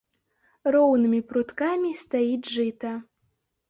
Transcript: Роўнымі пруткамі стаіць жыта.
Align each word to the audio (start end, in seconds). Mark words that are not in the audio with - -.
Роўнымі 0.77 1.21
пруткамі 1.29 1.95
стаіць 2.03 2.47
жыта. 2.57 3.01